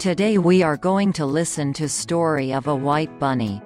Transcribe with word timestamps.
Today 0.00 0.38
we 0.38 0.62
are 0.62 0.78
going 0.78 1.12
to 1.12 1.26
listen 1.26 1.74
to 1.74 1.86
story 1.86 2.54
of 2.54 2.68
a 2.68 2.74
white 2.74 3.18
bunny. 3.18 3.60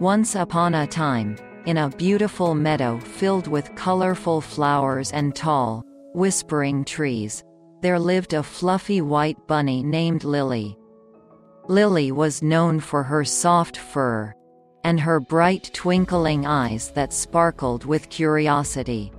Once 0.00 0.34
upon 0.34 0.74
a 0.74 0.86
time, 0.86 1.38
in 1.64 1.78
a 1.78 1.88
beautiful 1.88 2.54
meadow 2.54 2.98
filled 2.98 3.46
with 3.48 3.74
colorful 3.74 4.42
flowers 4.42 5.12
and 5.12 5.34
tall, 5.34 5.82
whispering 6.12 6.84
trees, 6.84 7.42
there 7.80 7.98
lived 7.98 8.34
a 8.34 8.42
fluffy 8.42 9.00
white 9.00 9.38
bunny 9.46 9.82
named 9.82 10.24
Lily. 10.24 10.76
Lily 11.68 12.12
was 12.12 12.42
known 12.42 12.78
for 12.78 13.02
her 13.02 13.24
soft 13.24 13.78
fur, 13.78 14.34
and 14.84 15.00
her 15.00 15.20
bright 15.20 15.70
twinkling 15.72 16.44
eyes 16.44 16.90
that 16.90 17.14
sparkled 17.14 17.86
with 17.86 18.10
curiosity. 18.10 19.10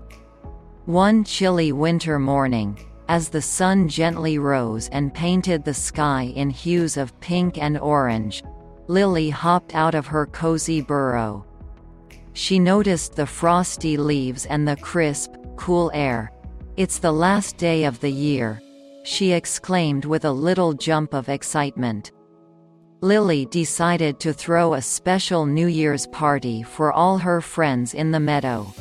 One 0.85 1.23
chilly 1.23 1.71
winter 1.71 2.19
morning, 2.19 2.77
as 3.13 3.29
the 3.29 3.39
sun 3.39 3.87
gently 3.87 4.39
rose 4.39 4.89
and 4.89 5.13
painted 5.13 5.63
the 5.63 5.71
sky 5.71 6.33
in 6.35 6.49
hues 6.49 6.97
of 6.97 7.19
pink 7.19 7.59
and 7.59 7.77
orange, 7.77 8.43
Lily 8.87 9.29
hopped 9.29 9.75
out 9.75 9.93
of 9.93 10.07
her 10.07 10.25
cozy 10.25 10.81
burrow. 10.81 11.45
She 12.33 12.57
noticed 12.57 13.13
the 13.13 13.27
frosty 13.27 13.97
leaves 13.97 14.47
and 14.47 14.67
the 14.67 14.77
crisp, 14.77 15.35
cool 15.57 15.91
air. 15.93 16.31
It's 16.75 16.97
the 16.97 17.11
last 17.11 17.57
day 17.57 17.83
of 17.83 17.99
the 17.99 18.09
year, 18.09 18.59
she 19.03 19.31
exclaimed 19.31 20.05
with 20.05 20.25
a 20.25 20.31
little 20.31 20.73
jump 20.73 21.13
of 21.13 21.29
excitement. 21.29 22.13
Lily 23.01 23.45
decided 23.45 24.19
to 24.21 24.33
throw 24.33 24.73
a 24.73 24.81
special 24.81 25.45
New 25.45 25.67
Year's 25.67 26.07
party 26.07 26.63
for 26.63 26.91
all 26.91 27.19
her 27.19 27.41
friends 27.41 27.93
in 27.93 28.09
the 28.09 28.19
meadow. 28.19 28.73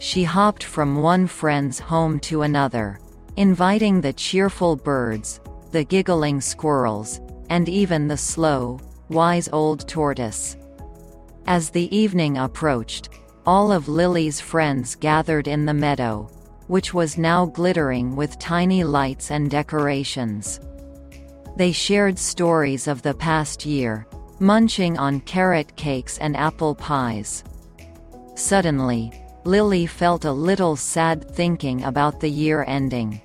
She 0.00 0.22
hopped 0.22 0.64
from 0.64 1.00
one 1.00 1.26
friend's 1.26 1.78
home 1.78 2.20
to 2.28 2.42
another, 2.42 2.98
inviting 3.38 4.00
the 4.00 4.12
cheerful 4.12 4.74
birds, 4.74 5.38
the 5.70 5.84
giggling 5.84 6.40
squirrels, 6.40 7.20
and 7.50 7.68
even 7.68 8.08
the 8.08 8.16
slow, 8.16 8.80
wise 9.10 9.48
old 9.52 9.88
tortoise. 9.88 10.56
As 11.46 11.70
the 11.70 11.96
evening 11.96 12.36
approached, 12.36 13.10
all 13.46 13.70
of 13.70 13.88
Lily's 13.88 14.40
friends 14.40 14.96
gathered 14.96 15.46
in 15.46 15.64
the 15.64 15.72
meadow, 15.72 16.28
which 16.66 16.92
was 16.92 17.16
now 17.16 17.46
glittering 17.46 18.16
with 18.16 18.40
tiny 18.40 18.82
lights 18.82 19.30
and 19.30 19.48
decorations. 19.48 20.58
They 21.56 21.70
shared 21.70 22.18
stories 22.18 22.88
of 22.88 23.02
the 23.02 23.14
past 23.14 23.64
year, 23.64 24.08
munching 24.40 24.98
on 24.98 25.20
carrot 25.20 25.76
cakes 25.76 26.18
and 26.18 26.36
apple 26.36 26.74
pies. 26.74 27.44
Suddenly, 28.34 29.12
Lily 29.44 29.86
felt 29.86 30.24
a 30.24 30.32
little 30.32 30.74
sad 30.74 31.30
thinking 31.36 31.84
about 31.84 32.18
the 32.18 32.28
year 32.28 32.64
ending. 32.66 33.20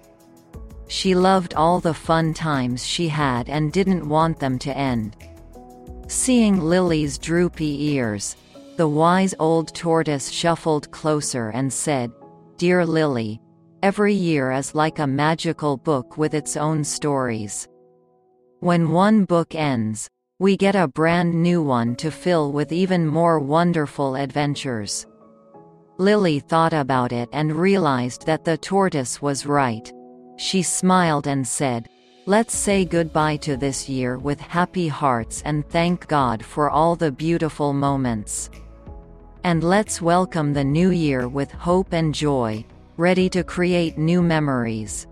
She 0.94 1.16
loved 1.16 1.55
all 1.55 1.80
the 1.80 1.95
fun 1.95 2.36
times 2.36 2.86
she 2.86 3.08
had 3.08 3.49
and 3.49 3.73
didn't 3.73 4.08
want 4.08 4.38
them 4.38 4.59
to 4.59 4.77
end. 4.77 5.17
Seeing 6.08 6.59
Lily's 6.61 7.17
droopy 7.17 7.86
ears, 7.86 8.36
the 8.77 8.88
wise 8.88 9.33
old 9.39 9.73
tortoise 9.73 10.30
shuffled 10.30 10.91
closer 10.91 11.49
and 11.49 11.73
said, 11.73 12.11
Dear 12.58 12.86
Lily, 12.86 13.41
every 13.81 14.14
year 14.14 14.52
is 14.52 14.75
like 14.75 14.99
a 14.99 15.08
magical 15.08 15.77
book 15.77 16.16
with 16.19 16.36
its 16.36 16.55
own 16.55 16.83
stories. 16.83 17.67
When 18.59 18.91
one 18.91 19.25
book 19.25 19.55
ends, 19.55 20.08
we 20.38 20.55
get 20.55 20.75
a 20.75 20.88
brand 20.88 21.33
new 21.33 21.64
one 21.64 21.95
to 21.95 22.11
fill 22.11 22.52
with 22.52 22.71
even 22.71 23.08
more 23.08 23.39
wonderful 23.39 24.14
adventures. 24.14 25.08
Lily 25.97 26.39
thought 26.39 26.73
about 26.73 27.11
it 27.11 27.30
and 27.33 27.55
realized 27.55 28.27
that 28.27 28.45
the 28.45 28.58
tortoise 28.59 29.23
was 29.23 29.47
right. 29.47 29.91
She 30.38 30.62
smiled 30.62 31.28
and 31.28 31.48
said, 31.48 31.89
Let's 32.26 32.56
say 32.56 32.86
goodbye 32.86 33.38
to 33.38 33.58
this 33.58 33.89
year 33.89 34.17
with 34.17 34.39
happy 34.39 34.88
hearts 34.88 35.42
and 35.44 35.67
thank 35.70 36.08
God 36.08 36.44
for 36.44 36.70
all 36.70 36.95
the 36.95 37.11
beautiful 37.11 37.73
moments. 37.73 38.49
And 39.44 39.61
let's 39.61 40.02
welcome 40.02 40.54
the 40.54 40.64
new 40.64 40.92
year 40.92 41.27
with 41.27 41.52
hope 41.52 41.92
and 41.92 42.16
joy, 42.16 42.66
ready 42.95 43.30
to 43.30 43.44
create 43.44 43.98
new 43.98 44.21
memories. 44.21 45.05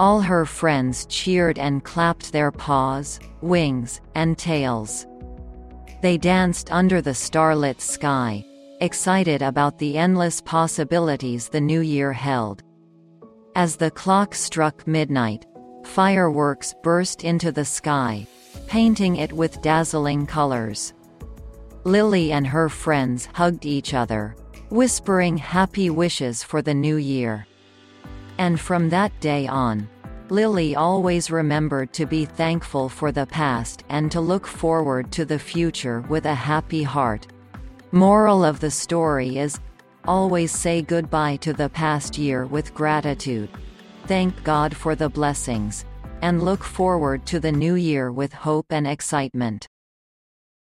All 0.00 0.20
her 0.22 0.46
friends 0.46 1.04
cheered 1.06 1.58
and 1.58 1.84
clapped 1.84 2.32
their 2.32 2.50
paws, 2.50 3.20
wings, 3.42 4.00
and 4.14 4.38
tails. 4.38 5.06
They 6.00 6.16
danced 6.16 6.72
under 6.72 7.02
the 7.02 7.14
starlit 7.14 7.80
sky, 7.80 8.44
excited 8.80 9.42
about 9.42 9.78
the 9.78 9.98
endless 9.98 10.40
possibilities 10.40 11.48
the 11.48 11.60
new 11.60 11.80
year 11.80 12.12
held. 12.12 12.62
As 13.56 13.76
the 13.76 13.90
clock 13.92 14.34
struck 14.34 14.84
midnight, 14.84 15.46
fireworks 15.84 16.74
burst 16.82 17.22
into 17.22 17.52
the 17.52 17.64
sky, 17.64 18.26
painting 18.66 19.16
it 19.16 19.32
with 19.32 19.62
dazzling 19.62 20.26
colors. 20.26 20.92
Lily 21.84 22.32
and 22.32 22.44
her 22.44 22.68
friends 22.68 23.28
hugged 23.32 23.64
each 23.64 23.94
other, 23.94 24.34
whispering 24.70 25.36
happy 25.36 25.88
wishes 25.88 26.42
for 26.42 26.62
the 26.62 26.74
new 26.74 26.96
year. 26.96 27.46
And 28.38 28.58
from 28.58 28.88
that 28.88 29.12
day 29.20 29.46
on, 29.46 29.88
Lily 30.30 30.74
always 30.74 31.30
remembered 31.30 31.92
to 31.92 32.06
be 32.06 32.24
thankful 32.24 32.88
for 32.88 33.12
the 33.12 33.26
past 33.26 33.84
and 33.88 34.10
to 34.10 34.20
look 34.20 34.48
forward 34.48 35.12
to 35.12 35.24
the 35.24 35.38
future 35.38 36.00
with 36.08 36.26
a 36.26 36.34
happy 36.34 36.82
heart. 36.82 37.28
Moral 37.92 38.44
of 38.44 38.58
the 38.58 38.70
story 38.70 39.38
is 39.38 39.60
always 40.06 40.50
say 40.52 40.82
goodbye 40.82 41.36
to 41.36 41.52
the 41.52 41.68
past 41.68 42.18
year 42.18 42.46
with 42.46 42.74
gratitude. 42.74 43.48
Thank 44.06 44.42
God 44.44 44.76
for 44.76 44.94
the 44.94 45.08
blessings, 45.08 45.84
and 46.22 46.42
look 46.42 46.62
forward 46.62 47.26
to 47.26 47.40
the 47.40 47.52
new 47.52 47.74
year 47.74 48.12
with 48.12 48.32
hope 48.32 48.66
and 48.70 48.86
excitement. 48.86 49.66